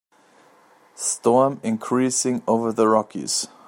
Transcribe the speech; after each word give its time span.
Storm 0.95 1.59
increasing 1.63 2.41
over 2.47 2.71
the 2.71 2.87
Rockies. 2.87 3.47